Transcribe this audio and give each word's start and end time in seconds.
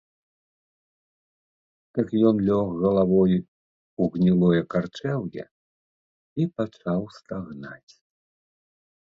Так 1.97 2.07
ён 2.29 2.35
лёг 2.47 2.67
галавой 2.83 3.33
у 4.05 4.09
гнілое 4.15 4.61
карчэўе 4.75 5.43
і 6.41 6.43
пачаў 6.63 7.01
стагнаць. 7.19 7.93